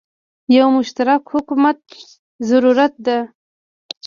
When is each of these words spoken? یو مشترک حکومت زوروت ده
یو 0.57 0.67
مشترک 0.77 1.23
حکومت 1.33 1.79
زوروت 2.47 2.93
ده 3.05 3.17